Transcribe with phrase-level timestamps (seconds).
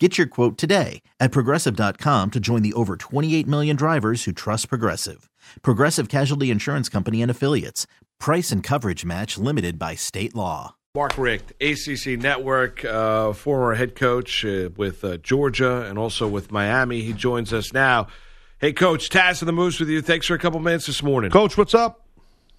[0.00, 4.68] Get your quote today at progressive.com to join the over 28 million drivers who trust
[4.68, 5.30] Progressive.
[5.62, 7.86] Progressive Casualty Insurance Company and Affiliates.
[8.18, 10.74] Price and coverage match limited by state law.
[10.96, 16.50] Mark Richt, ACC Network, uh, former head coach uh, with uh, Georgia and also with
[16.50, 17.02] Miami.
[17.02, 18.08] He joins us now.
[18.58, 20.02] Hey, Coach, Taz of the Moose with you.
[20.02, 21.30] Thanks for a couple minutes this morning.
[21.30, 22.03] Coach, what's up?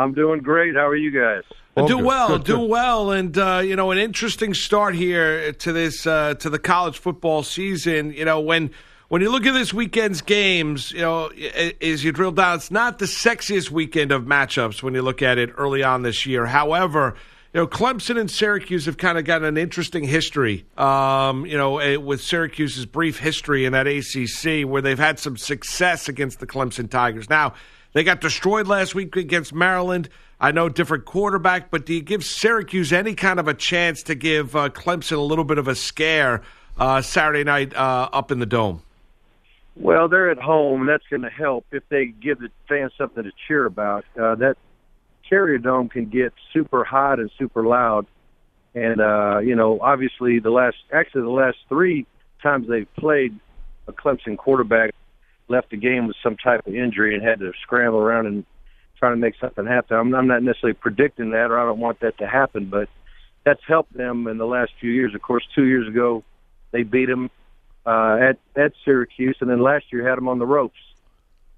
[0.00, 0.74] I'm doing great.
[0.74, 1.42] How are you guys?
[1.76, 2.04] Do good.
[2.04, 2.68] well, Good, do good.
[2.70, 6.98] well, and uh, you know, an interesting start here to this uh, to the college
[6.98, 8.12] football season.
[8.12, 8.70] You know, when
[9.08, 12.70] when you look at this weekend's games, you know, i- as you drill down, it's
[12.70, 16.46] not the sexiest weekend of matchups when you look at it early on this year.
[16.46, 17.14] However.
[17.52, 20.66] You know, Clemson and Syracuse have kind of got an interesting history.
[20.78, 25.36] Um, you know, eh, with Syracuse's brief history in that ACC, where they've had some
[25.36, 27.28] success against the Clemson Tigers.
[27.28, 27.54] Now,
[27.92, 30.08] they got destroyed last week against Maryland.
[30.40, 34.14] I know different quarterback, but do you give Syracuse any kind of a chance to
[34.14, 36.42] give uh, Clemson a little bit of a scare
[36.78, 38.82] uh, Saturday night uh, up in the dome?
[39.76, 40.86] Well, they're at home.
[40.86, 44.04] That's going to help if they give the fans something to cheer about.
[44.18, 44.56] Uh, that
[45.28, 48.06] Carrier Dome can get super hot and super loud,
[48.74, 52.06] and uh, you know, obviously, the last actually the last three
[52.42, 53.38] times they've played,
[53.86, 54.94] a Clemson quarterback
[55.50, 58.44] left the game with some type of injury and had to scramble around and
[58.98, 59.96] try to make something happen.
[59.96, 62.88] I'm, I'm not necessarily predicting that, or I don't want that to happen, but
[63.44, 65.14] that's helped them in the last few years.
[65.14, 66.22] Of course, two years ago,
[66.70, 67.30] they beat them
[67.84, 70.78] uh, at at Syracuse, and then last year had them on the ropes.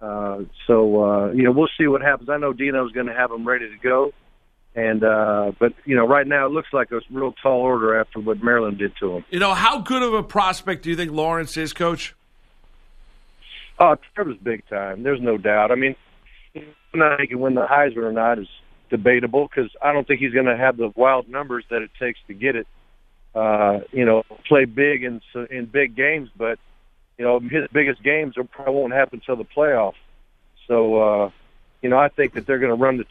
[0.00, 2.28] Uh, so uh, you know, we'll see what happens.
[2.30, 4.12] I know Dino's going to have them ready to go,
[4.74, 8.20] and uh, but you know, right now it looks like a real tall order after
[8.20, 9.24] what Maryland did to them.
[9.30, 12.14] You know, how good of a prospect do you think Lawrence is, Coach?
[13.82, 15.02] Oh, Trevor's big time.
[15.02, 15.72] There's no doubt.
[15.72, 15.96] I mean,
[16.94, 18.46] not he can win the Heisman or not is
[18.90, 22.20] debatable because I don't think he's going to have the wild numbers that it takes
[22.28, 22.68] to get it.
[23.34, 26.60] Uh, you know, play big in in big games, but
[27.18, 29.94] you know his biggest games will probably won't happen until the playoff.
[30.68, 31.30] So, uh,
[31.80, 33.04] you know, I think that they're going to run the.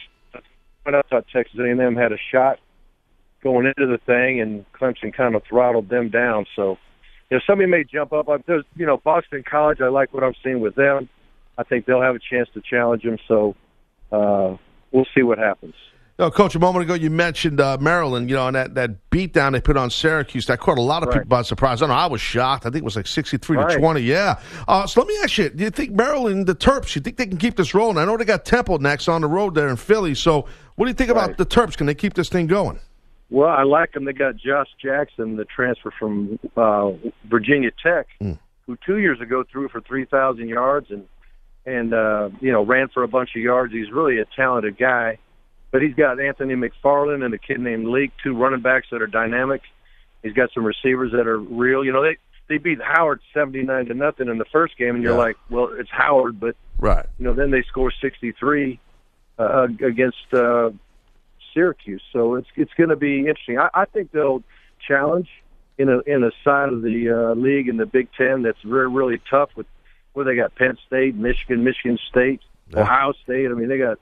[0.85, 2.59] I thought Texas A&M had a shot
[3.43, 6.45] going into the thing, and Clemson kind of throttled them down.
[6.55, 6.77] So,
[7.31, 8.27] you know, somebody may jump up.
[8.27, 9.79] Like, There's, you know, Boston College.
[9.81, 11.09] I like what I'm seeing with them.
[11.57, 13.17] I think they'll have a chance to challenge them.
[13.27, 13.55] So,
[14.11, 14.57] uh,
[14.91, 15.73] we'll see what happens.
[16.19, 19.53] No, Coach, a moment ago you mentioned uh, Maryland, you know, and that, that beatdown
[19.53, 20.45] they put on Syracuse.
[20.45, 21.15] That caught a lot of Right.
[21.15, 21.81] people by surprise.
[21.81, 22.65] I know I was shocked.
[22.65, 24.01] I think it was like 63 to 20.
[24.01, 24.39] Yeah.
[24.67, 27.25] Uh, so let me ask you, do you think Maryland, the Terps, you think they
[27.25, 27.97] can keep this rolling?
[27.97, 30.13] I know they got Temple next on the road there in Philly.
[30.13, 31.75] So what do you think about the Terps?
[31.75, 32.79] Can they keep this thing going?
[33.31, 34.03] Well, I like them.
[34.05, 36.91] They got Josh Jackson, the transfer from uh,
[37.29, 41.07] Virginia Tech, who two years ago threw for three thousand yards and
[41.65, 43.71] and uh, you know ran for a bunch of yards.
[43.73, 45.17] He's really a talented guy,
[45.71, 49.07] but he's got Anthony McFarland and a kid named Leake, two running backs that are
[49.07, 49.61] dynamic.
[50.23, 51.85] He's got some receivers that are real.
[51.85, 52.17] You know, they
[52.49, 55.17] they beat Howard seventy nine to nothing in the first game, and you're Yeah.
[55.19, 57.05] like, well, it's Howard, but Right.
[57.17, 58.77] you know, then they score 63
[59.39, 60.71] uh, against uh,
[61.53, 62.01] Syracuse.
[62.11, 63.59] So it's it's going to be interesting.
[63.59, 64.43] I, I think they'll
[64.87, 65.29] challenge
[65.77, 68.89] in a in a side of the uh, league in the Big Ten that's very
[68.89, 69.67] really tough with
[70.13, 72.81] where they got Penn State, Michigan, Michigan State, Yeah.
[72.81, 73.49] Ohio State.
[73.49, 73.97] I mean, they got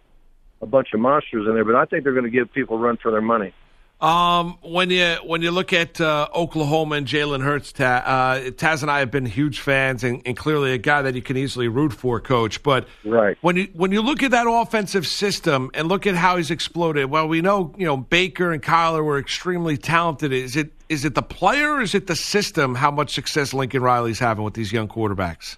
[0.62, 2.80] a bunch of monsters in there, but I think they're going to give people a
[2.80, 3.54] run for their money.
[4.02, 8.82] Um, when you when you look at uh, Oklahoma and Jalen Hurts, Ta- uh, Taz
[8.82, 11.68] and I have been huge fans, and, and clearly a guy that you can easily
[11.68, 12.64] root for, Coach.
[12.64, 13.38] But Right.
[13.42, 17.10] when you when you look at that offensive system and look at how he's exploded,
[17.10, 20.32] well, we know you know Baker and Kyler were extremely talented.
[20.32, 22.76] Is it is it the player or is it the system?
[22.76, 25.58] How much success Lincoln Riley's having with these young quarterbacks?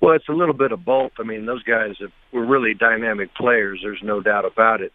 [0.00, 1.12] Well, it's a little bit of both.
[1.18, 3.80] I mean, those guys have, were really dynamic players.
[3.82, 4.92] There's no doubt about it.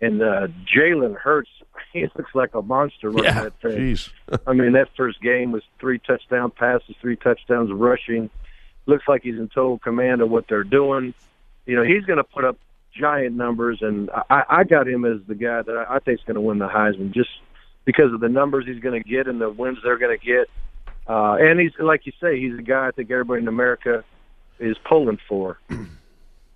[0.00, 1.50] And uh, Jalen Hurts,
[1.92, 3.44] he looks like a monster running Yeah.
[3.44, 3.78] that thing.
[3.78, 4.10] Jeez.
[4.46, 8.30] I mean, that first game was three touchdown passes, three touchdowns rushing.
[8.86, 11.14] Looks like he's in total command of what they're doing.
[11.66, 12.56] You know, he's going to put up
[12.98, 16.24] giant numbers, and I, I got him as the guy that I, I think is
[16.24, 17.28] going to win the Heisman just
[17.84, 20.48] because of the numbers he's going to get and the wins they're going to get.
[21.06, 24.04] Uh, and he's like you say, he's a guy I think everybody in America
[24.58, 25.58] is pulling for.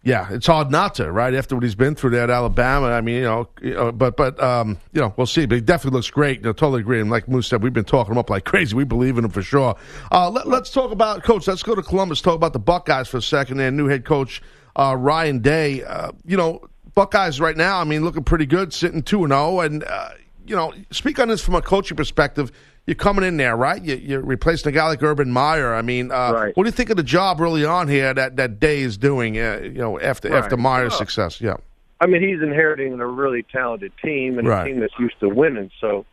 [0.04, 1.32] Yeah, it's hard not to, right?
[1.32, 4.16] After what he's been through there at Alabama, I mean, you know, you know but
[4.16, 5.46] but um, you know, we'll see.
[5.46, 6.38] But he definitely looks great.
[6.38, 7.00] You know, totally agree.
[7.00, 8.74] And like Moose said, we've been talking him up like crazy.
[8.74, 9.76] We believe in him for sure.
[10.10, 11.46] Uh, let, us talk about coach.
[11.46, 12.20] Let's go to Columbus.
[12.20, 13.60] Talk about the Buckeyes for a second.
[13.60, 14.42] And new head coach
[14.74, 15.84] uh, Ryan Day.
[15.84, 16.62] Uh, you know,
[16.94, 20.10] Buckeyes right now, I mean, looking pretty good, sitting two and zero, and uh,
[20.46, 22.52] you know, speak on this from a coaching perspective.
[22.86, 23.80] You're coming in there, right?
[23.80, 25.72] You, are replacing a guy like Urban Meyer.
[25.72, 26.56] I mean, uh, right.
[26.56, 29.38] what do you think of the job early on here that that Day is doing?
[29.38, 30.42] Uh, you know, after right.
[30.42, 31.56] after Meyer's success, yeah.
[32.00, 34.66] I mean, he's inheriting a really talented team and right.
[34.66, 35.70] a team that's used to winning.
[35.80, 36.04] So,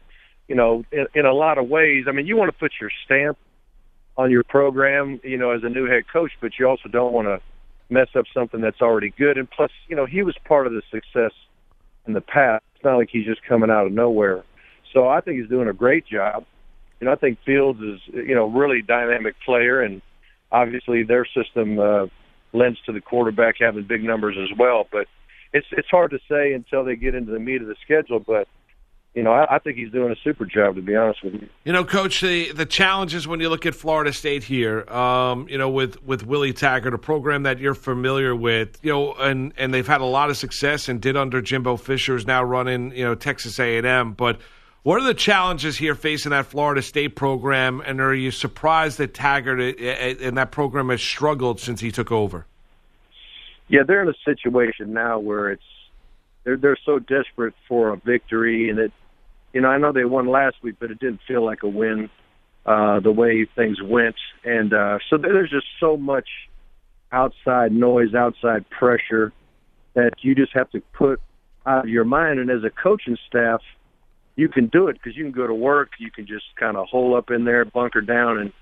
[0.47, 2.91] you know, in, in a lot of ways, I mean, you want to put your
[3.05, 3.39] stamp
[4.15, 7.27] on your program, you know, as a new head coach, but you also don't want
[7.27, 7.41] to
[7.89, 9.39] mess up something that's already good.
[9.39, 11.31] And plus, you know, he was part of the success
[12.05, 12.63] in the past.
[12.75, 14.43] It's not like he's just coming out of nowhere.
[14.93, 16.45] So I think he's doing a great job.
[16.99, 20.01] You know, I think Fields is, you know, really dynamic player, and
[20.51, 22.07] obviously their system uh,
[22.53, 24.85] lends to the quarterback having big numbers as well.
[24.91, 25.07] But
[25.53, 28.19] it's it's hard to say until they get into the meat of the schedule.
[28.19, 28.47] But
[29.15, 30.75] you know, I, I think he's doing a super job.
[30.75, 33.75] To be honest with you, you know, Coach, the the challenges when you look at
[33.75, 38.35] Florida State here, um, you know, with with Willie Taggart, a program that you're familiar
[38.35, 41.77] with, you know, and and they've had a lot of success and did under Jimbo
[41.77, 44.39] Fisher is now running, you know, Texas A and M, but.
[44.83, 49.13] What are the challenges here facing that Florida State program, and are you surprised that
[49.13, 52.45] Taggart and that program has struggled since he took over?
[53.69, 55.63] yeah, they're in a situation now where it's
[56.43, 58.91] they're they're so desperate for a victory, and it,
[59.53, 62.09] you know, I know they won last week, but it didn't feel like a win
[62.65, 66.27] uh, the way things went, and uh, so there's just so much
[67.11, 69.31] outside noise, outside pressure
[69.93, 71.21] that you just have to put
[71.65, 72.39] out of your mind.
[72.39, 73.61] And as a coaching staff,
[74.39, 76.87] you can do it because you can go to work, you can just kind of
[76.87, 78.53] hole up in there, bunker down, and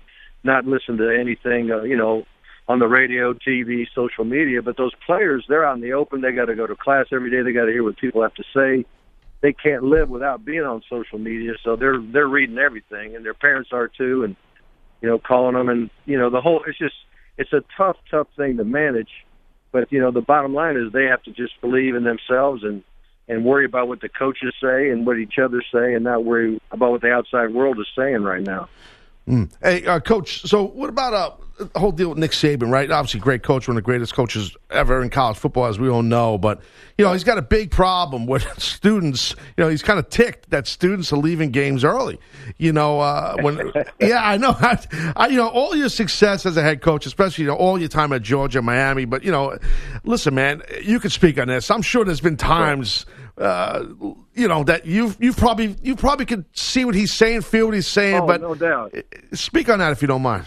[0.42, 2.24] not listen to anything, uh, you know,
[2.66, 4.60] on the radio, TV, social media.
[4.60, 6.20] But those players, they're out in the open.
[6.20, 7.42] They got to go to class every day.
[7.42, 8.84] They got to hear what people have to say.
[9.40, 13.34] They can't live without being on social media, so they're they're reading everything, and their
[13.34, 14.34] parents are too, and
[15.00, 16.64] you know, calling them, and you know, the whole.
[16.66, 16.96] It's just
[17.36, 19.10] it's a tough, tough thing to manage.
[19.70, 22.82] But you know, the bottom line is they have to just believe in themselves and
[23.28, 26.60] and worry about what the coaches say and what each other say, and not worry
[26.70, 28.68] about what the outside world is saying right now.
[29.28, 29.50] Mm.
[29.62, 30.42] Hey, uh, coach.
[30.42, 32.70] So, what about uh, the whole deal with Nick Saban?
[32.70, 35.88] Right, obviously, great coach, one of the greatest coaches ever in college football, as we
[35.88, 36.38] all know.
[36.38, 36.60] But
[36.96, 39.34] you know, he's got a big problem with students.
[39.56, 42.18] You know, he's kind of ticked that students are leaving games early.
[42.56, 44.50] You know, uh, when yeah, I know.
[44.58, 44.78] I,
[45.16, 47.88] I, you know, all your success as a head coach, especially you know, all your
[47.88, 49.04] time at Georgia, Miami.
[49.04, 49.58] But you know,
[50.04, 51.70] listen, man, you can speak on this.
[51.70, 53.06] I'm sure there's been times.
[53.36, 53.84] Uh,
[54.34, 57.74] you know that you you probably you probably could see what he's saying, feel what
[57.74, 58.92] he's saying, oh, but no doubt.
[59.32, 60.46] Speak on that if you don't mind.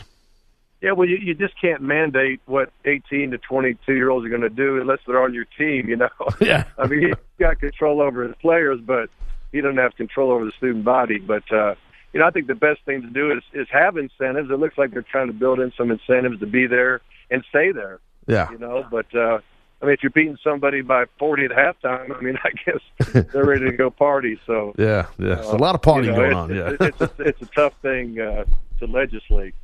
[0.81, 4.42] Yeah, well, you, you just can't mandate what 18 to 22 year olds are going
[4.42, 5.88] to do unless they're on your team.
[5.88, 6.10] You know.
[6.42, 6.63] Yeah.
[6.78, 9.10] I mean, he's got control over his players, but
[9.51, 11.19] he doesn't have control over the student body.
[11.19, 11.75] But uh,
[12.13, 14.50] you know, I think the best thing to do is is have incentives.
[14.50, 17.72] It looks like they're trying to build in some incentives to be there and stay
[17.72, 18.00] there.
[18.27, 18.50] Yeah.
[18.50, 19.39] You know, but uh,
[19.81, 23.45] I mean, if you're beating somebody by 40 at halftime, I mean, I guess they're
[23.45, 24.39] ready to go party.
[24.45, 26.56] So yeah, yeah, uh, a lot of partying you know, going on.
[26.56, 28.45] Yeah, it's, it's, a, it's a tough thing uh,
[28.80, 29.56] to legislate.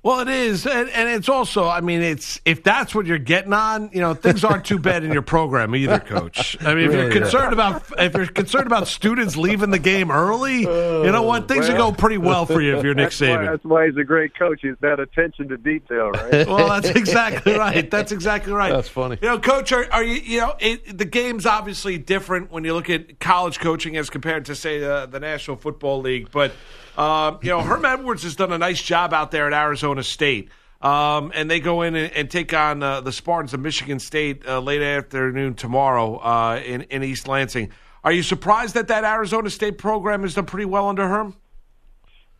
[0.00, 1.66] Well, it is, and, and, it's also.
[1.66, 5.02] I mean, it's if that's what you're getting on, you know, things aren't too bad
[5.02, 6.56] in your program either, Coach.
[6.60, 7.68] I mean, if really, you're concerned yeah.
[7.68, 10.66] about if you're concerned about students leaving the game early, you
[11.12, 13.38] know what, things well, are going pretty well for you if you're Nick Saban.
[13.38, 14.60] Why, that's why he's a great coach.
[14.62, 16.46] He's that attention to detail, right?
[16.48, 17.90] well, that's exactly right.
[17.90, 18.72] That's exactly right.
[18.72, 19.18] That's funny.
[19.20, 20.14] You know, Coach, are, are you?
[20.14, 24.44] You know, it, the game's obviously different when you look at college coaching as compared
[24.44, 26.52] to say uh, the National Football League, but.
[26.98, 30.50] Um, you know, Herm Edwards has done a nice job out there at Arizona State.
[30.82, 34.46] Um, and they go in and, and take on uh, the Spartans of Michigan State
[34.46, 37.70] uh, late afternoon tomorrow uh, in, in East Lansing.
[38.02, 41.36] Are you surprised that that Arizona State program has done pretty well under Herm?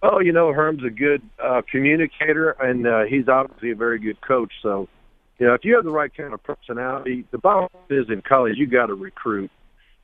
[0.02, 4.20] Oh, you know, Herm's a good uh, communicator, and uh, he's obviously a very good
[4.20, 4.52] coach.
[4.62, 4.88] So,
[5.38, 8.56] you know, if you have the right kind of personality, the bottom is in college,
[8.56, 9.50] you got to recruit.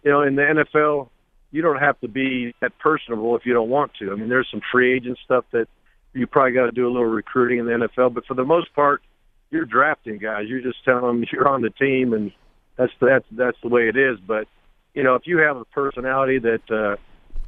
[0.03, 1.09] You know, in the NFL,
[1.55, 4.11] you don't have to be that personable if you don't want to.
[4.11, 5.69] I mean, there's some free agent stuff that
[6.13, 8.75] you probably got to do a little recruiting in the NFL, but for the most
[8.75, 9.03] part,
[9.51, 10.47] you're drafting guys.
[10.49, 12.33] You're just telling them you're on the team, and
[12.77, 14.19] that's that's that's the way it is.
[14.27, 14.49] But
[14.95, 16.97] you know, if you have a personality that uh,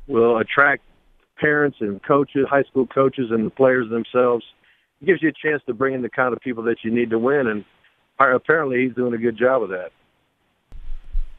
[0.07, 0.85] will attract
[1.41, 4.45] parents and coaches, high school coaches, and the players themselves,
[5.03, 7.11] it gives you a chance to bring in the kind of people that you need
[7.11, 7.49] to win.
[7.49, 7.65] And
[8.21, 9.91] apparently, he's doing a good job of that.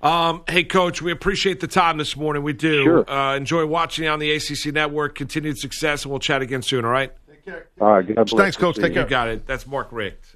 [0.01, 2.43] Um, hey, Coach, we appreciate the time this morning.
[2.43, 2.83] We do.
[2.83, 3.09] Sure.
[3.09, 5.15] Uh, enjoy watching you on the ACC network.
[5.15, 7.11] Continued success, and we'll chat again soon, all right?
[7.27, 7.67] Take care.
[7.81, 8.29] All right.
[8.29, 8.75] Thanks, Coach.
[8.75, 9.03] Take care.
[9.03, 9.47] You got it.
[9.47, 10.35] That's Mark Richt.